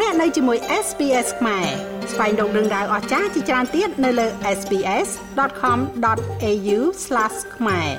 [0.00, 1.66] លោកអ្នកនៅជាមួយ SPS ខ្មែរ
[2.12, 4.26] ស្វែងរកដឹងដៅអស្ចារ្យជាច្រើនទៀតនៅលើ
[4.58, 6.78] SPS.com.au/
[7.56, 7.90] ខ្មែរ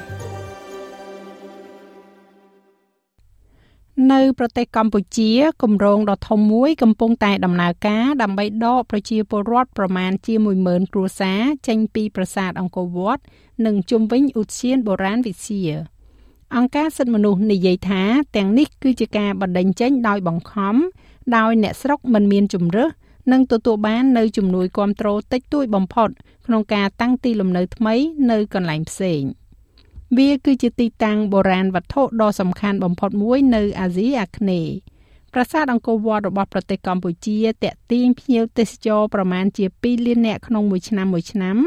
[4.12, 5.32] នៅប្រទេសកម្ពុជា
[5.64, 10.34] គម្រោងដ៏ធំមួយកំពុងតែដំណើរការដើម្បីដកប្រជាពលរដ្ឋប្រមាណជា
[10.66, 13.24] 10000គ្រួសារចេញពីប្រាសាទអង្គរវត្ត
[13.66, 15.76] និងជុំវិញឧទ្យានបុរាណវិទ្យា
[16.56, 18.04] អង្គការសិទ្ធិមនុស្សនិយាយថា
[18.36, 20.76] ទាំងនេះគឺជាការបណ្តេញចេញដោយបង្ខំ
[21.38, 22.90] ដោយអ្នកស្រុកមិនមានជំរើស
[23.32, 26.10] និងទទួលបាននៅជំនួយគាំទ្រតិចតួចបំផុត
[26.46, 27.96] ក្នុងការតាំងទីលំនៅថ្មី
[28.32, 29.22] នៅកន្លែងផ្សេង
[30.18, 34.74] វាគឺជាទីតាំងបុរាណវត្ថុដ៏សំខាន់បំផុតមួយនៅអាស៊ីអាគ្នេយ៍
[35.34, 41.58] ប្រាសាទអង្គរវត្តរបស់ប្រទេសកម្ពុជាតាក់ទាញភ្ញៀវទេសចរប្រមាណជា2លាននាក់ក្នុងមួយឆ្នាំមួយឆ្នាំ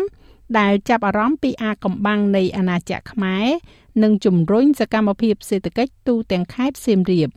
[0.58, 3.46] ដែលចាប់អារម្មណ៍ពីអាកំបាំងនៃអាណាចក្រខ្មែរ
[4.02, 7.28] និងជំរុញសកម្មភាពសេដ្ឋកិច្ចទូទាំងខេត្តសៀមរាប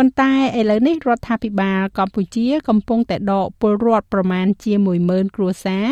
[0.00, 4.72] ប៉ុន្តែឥឡូវនេះរដ្ឋាភិបាលកម្ពុជាកំពុងតែដកពលរដ្ឋប្រមាណជា
[5.04, 5.86] 10000គ្រួសារ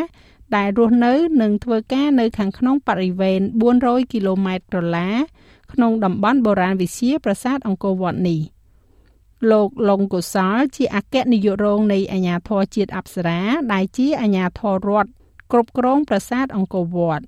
[0.56, 3.40] ដែលរស់នៅនិងធ្វើការនៅខាងក្នុងបរិវេណ
[3.76, 5.10] 400គីឡូម៉ែត្រក្រឡា
[5.72, 8.40] ក្នុងតំបន់បុរាណវិទ្យាប្រាសាទអង្គរវត្តនេះ
[9.50, 13.40] លោកលងកុសលជាអគ្គនាយករងនៃអាជ្ញាធរជាតិអប្សរា
[13.72, 15.10] ដែលជាអាជ្ញាធររដ្ឋ
[15.52, 17.24] គ្រប់គ្រងប្រាសាទអង្គរវត្ត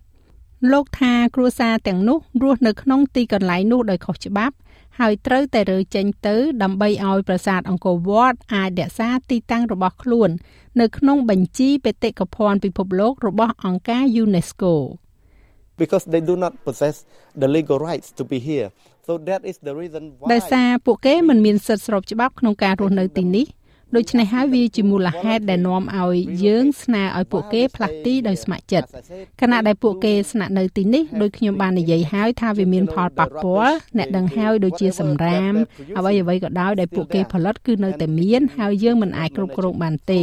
[0.73, 4.55] លោកថាគ្រួសារទាំងនោះរស់នៅក្នុងទីកន្លែងនោះដោយខុសច្បាប់
[5.01, 10.31] ហើយត្រូវតែរើចេញទៅ ដើម្បីឲ្យប្រាសាទអង្គរវត្តអាចរក្សាទីតាំងរបស់ខ្លួន
[10.81, 14.75] នៅក្នុងបញ្ជីបេតិកភណ្ឌពិភពលោករបស់អង្គការ UNESCO
[15.83, 16.97] because they do not possess
[17.43, 18.69] the legal rights to be here
[19.07, 23.47] so that is the reason why ដោយសារពួកគេមិនមានសិទ្ធិស្របច្បាប់ក្នុងការរស់នៅទីនេះ
[23.97, 28.89] ដូច្នេះហើយវាជាមូលហេតុដែលនាំឲ្យយើងស្នើឲ្យពួកគេផ្លាស់ទីដោយស្ម័គ្រចិត្ត
[29.41, 35.55] ខណៈដែលពួកគេស្នាក់នៅទីនេះដោយខ្ញុំបាននិយាយហើយថាវាមានផលប៉ះពាល់អ្នកដឹងហើយដូចជាសម្រាម
[35.99, 40.23] អ្វីអ្វីក៏ដោយដែលពួកគេផលិតគឺនៅតែមានហើយយើងមិនអាចគ្រប់គ្រងបានទេ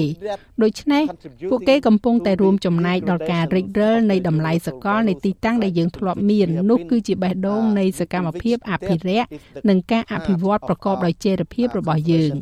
[0.64, 1.04] ដូច្នេះ
[1.50, 9.28] ពួកគេកំពុងតែរួមចំណែកដល់ការរិចរិលនៃតម្លៃសកលនៃទីតាំងដែលយើងធ្លាប់មាននោះគឺជាបេះដូងនៃសកម្មភាពអភិរក្ស
[9.70, 12.34] និងការអភិវឌ្ឍប្រកបដោយចីរភាពរបស់យើង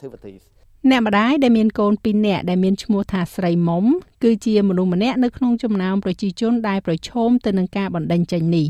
[0.00, 0.42] activities
[0.90, 3.84] អ្នកម្ដាយដែលមានកូន2នាក់ដែលមានឈ្មោះថាស្រីមុំ
[4.22, 8.68] គឺជាមនុស្សម្នាក់នៅក្នុងចំណោមប្រជាជនដែលប្រឈមទៅនឹងការបណ្តេញចេញនេះ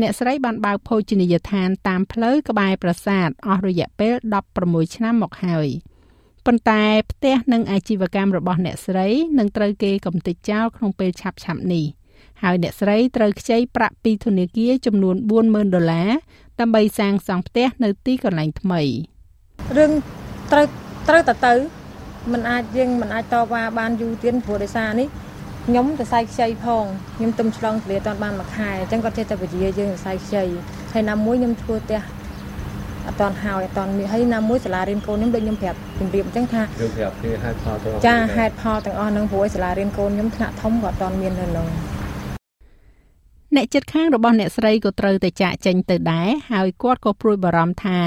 [0.00, 4.14] អ្នកស្រីបានបើកភោជនីយដ្ឋានតាមផ្លូវក្បែរប្រាសាទអស់រយៈពេល
[4.54, 5.68] 16ឆ្នាំមកហើយ
[6.46, 11.84] ប៉ុន្តែផ្ទះនិងអាជីវកម្មរបស់អ្នកស្រីនឹងត្រូវគេកំទេចចោលក្នុងពេលឆាប់ឆាប់នេះ
[12.42, 15.16] ហើយអ្នកស្រីត្រូវខ្ចីប្រាក់ពីធនាគារចំនួន
[15.46, 16.10] 40000ដុល្លារ
[16.60, 18.82] ដើម្បីសាងសង់ផ្ទះនៅទីកន្លែងថ្មី
[19.76, 19.92] រឿង
[20.51, 20.65] ត្រូវ
[21.09, 21.53] ត្រូវតែទៅ
[22.31, 25.07] มันអាចយើងมันអាចតវ៉ាបានយូរទៀតព្រោះដោយសារនេះ
[25.67, 26.85] ខ្ញុំទៅសៃខ្ចីផង
[27.17, 30.43] ខ្ញុំទំឆ្លងទលាអត់បានមួយខែអញ្ចឹងគាត់ចេះតែវិជាយើងទៅសៃខ្ចី
[30.93, 32.01] ហើយណាមួយខ្ញុំធ្វើផ្ទះ
[33.07, 41.67] អត់តន់ហើយអត់តន់មានហើយណាមួយសាលារៀនកូនខ្ញុំដូចខ្ញុំប្រាប់ជំរាបអញ្ចឹងថាយើងប្រាប់គេហេតុផលទាំងអស់ចាហេតុផលទាំងអស់ហ្នឹងព្រោះសាលារៀនកូនខ្ញុំថ្នាក់ធំក៏អត់តន់មាននៅនោះ
[43.56, 47.98] អ្នកចិត្តខាងរបស់អ្នកស្រីក៏ត្រូវតែចាក់ចេញទៅដែរហើយគាត់ក៏ព្រួយបារម្ភថា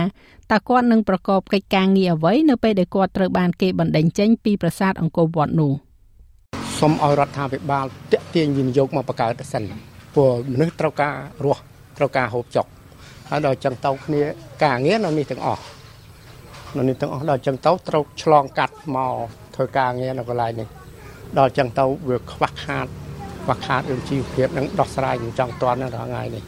[0.51, 5.71] តើគាត់នឹងប្រកបកិច្ចការងារអ្វីនៅពេលដែលគាត់ត្រូវបានគេបណ្តេញចេញពីប្រាសាទអង្គរវត្តនោះ
[6.79, 9.63] សូមឲ្យរដ្ឋាភិបាលតាក់ទាញវិនិយោគមកបង្កើតសិន
[10.15, 11.13] ព្រោះមនុស្សត្រូវការ
[11.45, 11.61] រស់
[11.97, 12.65] ត្រូវការហូបចុក
[13.29, 14.21] ហើយដល់ចឹងទៅគ្នា
[14.63, 15.63] ការងារនៅនេះទាំងអស់
[16.77, 19.15] នៅនេះទាំងអស់ដល់ចឹងទៅត្រូវឆ្លងកាត់មក
[19.55, 20.67] ធ្វើការងារនៅកន្លែងនេះ
[21.39, 22.87] ដល់ចឹងទៅវាខ្វះខាត
[23.49, 26.43] ខ្វះខាតរឿងជីវភាពនិងដោះស្រាយនឹងចង់តន់នៅរាល់ថ្ងៃនេះ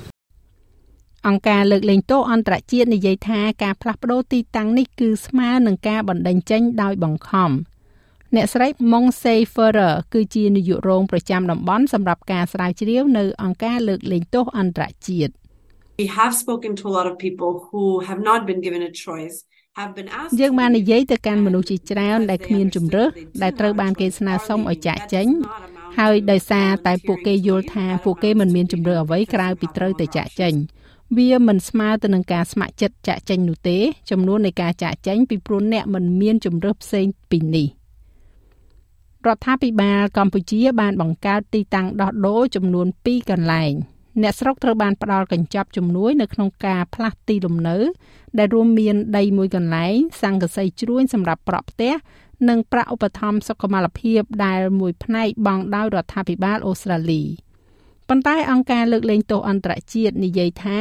[1.28, 7.52] អង្គការលើកលែងទោសអន្តរជាតិនិយាយថាការផ្លាស់ប្តូរទីតាំងនេះគឺស្មើនឹងការបណ្តេញចេញដោយបង្ខំ
[8.36, 9.72] អ្នកស្រី Mong Safer
[10.14, 15.34] គឺជានាយករងប្រចាំតំបន់សម្រាប់ការស្រាវជ្រាវនៅអង្គការលើកលែងទោសអន្តរជាតិ
[16.02, 19.38] We have spoken to a lot of people who have not been given a choice
[20.42, 23.10] យើងបាននិយាយទៅកាន់មនុស្សជាច្រើនដែលគ្មានជំរើស
[23.44, 25.28] ដែលត្រូវបានគេស្នើសុំឲ្យចាក់ចេញ
[26.00, 30.54] ហើយដោយសារតែពួកគេយល់ថាពួកគេមិនមានជំរឿអ្វីក្រៅពីត្រូវតែចាក់ចេញ
[31.18, 33.78] វាមិនស្មើទៅនឹងការស្ម័គ្រចិត្តចាក់ចេញនោះទេ
[34.12, 37.68] ចំនួននៃការចាក់ចេញពីព្រោះអ្នកមិនមានជំរឿផ្សេងពីនេះ
[39.28, 43.74] រដ្ឋាភិបាលកម្ពុជាបានបង្កើតទីតាំងដោះដូរចំនួន2កន្លែង
[44.22, 47.78] អ្នកស្រុកត្រូវបានផ្ដល់កញ្ចប់ជំនួយនៅក្នុងការផ្លាស់ទីលំនៅ
[48.38, 51.94] ដែលរួមមានដីមួយកន្លែងសង្កសីជ្រួញសម្រាប់ប្រក់ផ្ទះ
[52.50, 57.24] និងប្រាក់ឧបត្ថម្ភសុខុមាលភាពដែលមួយផ្នែកបង់ដោយរដ្ឋាភិបាលអូស្ត្រាលី
[58.10, 60.78] ប៉ុន្តែអង្គការលើកលែងទោសអន្តរជាតិនិយាយថា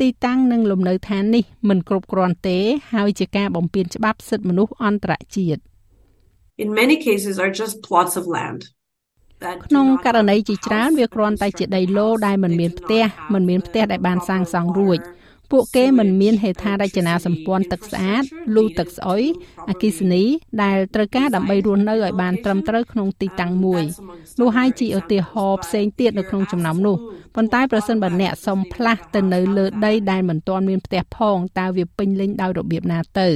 [0.00, 2.58] ទីតាំងនិងលំនៅឋាននេះមិនគ្រប់គ្រាន់ទេ
[2.94, 5.60] ហើយជាការបំពានច្បាប់សិទ្ធិមនុស្សអន្តរជាតិ
[6.64, 8.60] In many cases are just plots of land
[9.66, 13.04] ក្នុងករណីជាច្រើនវាគ្រាន់តែជាដីឡូដែលមិនមានផ្ទះ
[13.34, 14.98] មិនមានផ្ទះដែលបានសាងសង់រួច
[15.54, 18.24] ពពួកគេមិនមានហេដ្ឋារចនាសម្ព័ន្ធទឹកស្អាត
[18.56, 19.22] លូទឹកស្អុយ
[19.70, 20.24] អគិសនី
[20.62, 23.82] ដែលត្រូវការដើម្បីរស់នៅឲ្យបានត្រឹមត្រូវក្នុងទីតាំងមួយ
[24.40, 26.96] នោះហើយជាឧទាហរណ៍ផ្សេងទៀតនៅក្នុងចំណោមនោះ
[27.34, 33.28] ប៉ុន្តែប្រសិនបើអ្នកសុំផ្លាស់ទៅនៅលើដីដែលមិនទាន់មានផ្ទះផងតើវាពេញលេញដោយរបៀបណាទៅ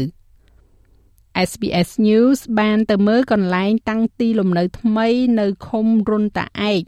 [1.49, 5.09] SBS News បានទៅមើលកន្លែងតាំងទីលំនៅថ្មី
[5.41, 6.83] នៅឃុំរុនតាឯក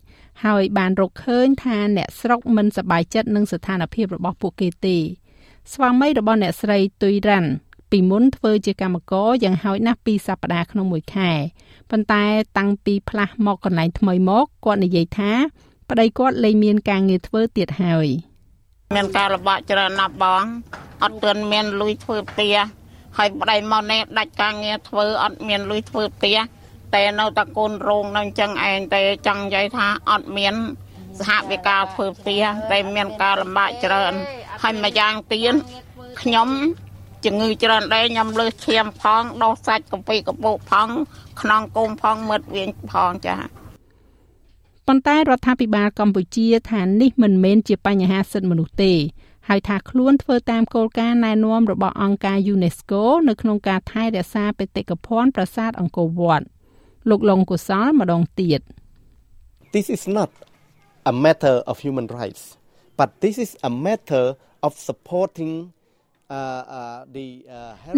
[0.45, 4.97] ហើយបានរកឃើញថាអ្នកស្រុកមិនសប្បាយចិត្តនឹងស្ថានភាពរបស់ពួកគេទេ
[5.73, 7.51] ស្វាមីរបស់អ្នកស្រីទុយរ៉ាន់
[7.91, 11.31] ពីមុនធ្វើជាកម្មករយ៉ាងហោចណាស់2សប្តាហ៍ក្នុងមួយខែ
[11.91, 12.25] ប៉ុន្តែ
[12.59, 15.33] តាំងពីផ្លាស់មកកន្លែងថ្មីមកគាត់និយាយថា
[15.91, 18.07] ប្តីគាត់លែងមានការងារធ្វើទៀតហើយ
[18.97, 20.45] មានការលំបាកច្រើនណាស់បង
[21.03, 22.57] អត់ទាន់មានលុយធ្វើផ្ទះ
[23.19, 26.37] ហើយប្តីមកនេះដាច់ការងារធ្វើអត់មានលុយធ្វើផ្ទះ
[26.95, 30.55] តែនៅតកូនរោងនៅអញ្ចឹងឯងតែចង់និយាយថាអត់មាន
[31.19, 34.13] សហវិការធ្វើផ្ទះតែមានការលំបាកច្រើន
[34.63, 35.55] ហើយមួយយ៉ាងទៀត
[36.21, 36.49] ខ្ញុំ
[37.25, 40.89] ជំងឺច្រើនដែរខ្ញុំលើសឈាមផងដោះសាច់កំពីកពុកផង
[41.41, 43.37] ខ្នងគោមផងមើលវិញផងចា
[44.87, 48.95] ប៉ុន្តែរដ្ឋាភិបាលកម្ពុជាថានេះមិនមែនជាបញ្ហាសិទ្ធិមនុស្សទេ
[49.49, 56.45] ហើយថាខ្លួនធ្វើតាមគោលការណ៍ណែនាំរបស់អង្គការ UNESCO នៅក្នុងការថែរក្សាបេតិកភណ្ឌប្រាសាទអង្គរវត្ត
[57.10, 58.62] លោកលងកុសលម្ដងទៀត
[59.76, 60.32] This is not
[61.12, 62.44] a matter of human rights
[63.00, 64.26] but this is a matter
[64.66, 65.54] of supporting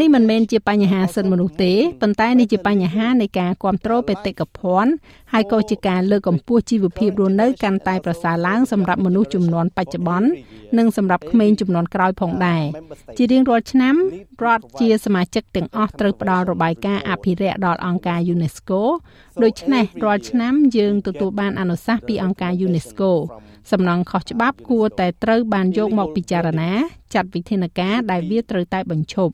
[0.01, 4.93] នេះមិនមែនជាបញ្ហាសិទ្ធិមនុស្សទេប៉ុន្តែនេះជាបញ្ហានៃការគ្រប់គ្រងបេតិកភណ្ឌ
[5.33, 10.29] ហើយក៏ជាការលើកកម្ពស់ជីវភាពរស់នៅកាន់តែប្រសើរឡើងសម្រាប់មនុស្សជំនាន់បច្ចុប្បន្ន
[10.79, 12.63] និងសម្រាប់ក្មេងជំនាន់ក្រោយផងដែរ
[13.19, 13.95] ជារៀងរាល់ឆ្នាំ
[14.45, 18.81] រដ្ឋជាសមាជិកទាំងអស់ត្រូវផ្ដល់របាយការណ៍អភិរក្សដល់អង្គការ UNESCO
[19.43, 23.13] ដូច្នេះរាល់ឆ្នាំយើងទទួលបានអនុសាសន៍ពីអង្គការ UNESCO
[23.71, 26.73] សំណងខុសច្បាប់គួរតែត្រូវបានយកមកពិចារណា
[27.15, 29.33] ចាត់វិធានការដែលវាត្រូវតែបញ្ឈប់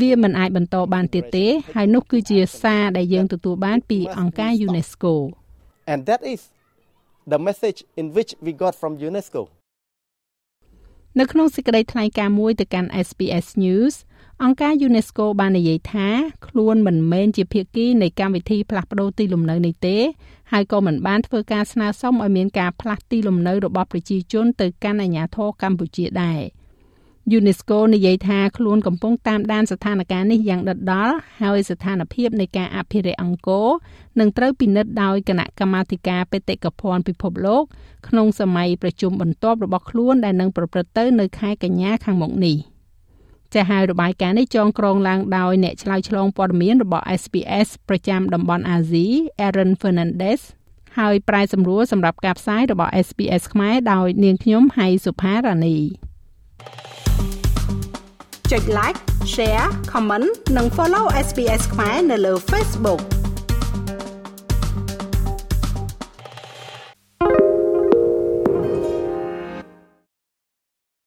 [0.00, 5.14] វាមិនអាចបន្តបានទៀតទេហើយនោះគឺជាសារដែលយើងទទួលបានពីអង្គការ UNESCO
[5.92, 6.40] and that is
[7.32, 9.40] the message in which we got from UNESCO
[11.18, 13.94] នៅក្នុងសេចក្តីថ្លែងការណ៍មួយទៅកាន់ SBS News
[14.44, 16.08] អង្គការ UNESCO បាននិយាយថា
[16.46, 19.96] ខ្លួនមិនមែនជាភាគីនៃកម្មវិធីផ្លាស់ប្តូរទីលំនៅនេះទេ
[20.52, 26.40] ហើយក៏មិនបានធ្វើការស្នើសុំឲ្យមានការផ្លាស់ទីលំនៅរបស់ប្រជាជនទៅកាន់អាជ្ញាធរកម្ពុជាដែរ
[27.38, 33.68] UNESCO និយាយថាខ្លួនកំពុងតាមដានស្ថានភាពនេះយ៉ាងដិតដល់ហើយស្ថានភាពនៃការអភិរក្សអង្គរ
[34.20, 37.62] នឹងត្រូវពិនិត្យដោយគណៈកម្មាធិការបេតិកភណ្ឌពិភពលោក
[38.08, 42.56] ក្នុងសម័យប្រជុំបន្ទាប់របស់ខ្លួនដែលនឹងប្រព្រឹត្តទៅនៅខែកញ្ញាខាងមុខនេះ។
[43.54, 49.06] ចាស់ហើយរបាយការណ៍នេះចងក្រងឡើងដោយអ្នកឆ្លើយឆ្លងព័ត៌មានរបស់ SPS ប្រចាំតំបន់អាស៊ី
[49.46, 50.40] Aaron Fernandez
[50.98, 55.78] ហើយប្រែសម្រួលសម្រាប់ការផ្សាយរបស់ SPS ខ្មែរដោយនាងខ្ញុំហៃសុផារ៉ានី
[58.50, 58.98] ចុច like
[59.34, 63.02] share comment និង follow SPS ខ្មែរនៅលើ Facebook